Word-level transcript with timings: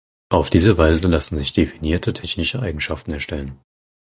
Auf 0.31 0.49
diese 0.49 0.79
Weise 0.79 1.07
lassen 1.07 1.35
sich 1.37 1.53
definierte 1.53 2.11
technische 2.11 2.59
Eigenschaften 2.59 3.11
erstellen. 3.11 3.59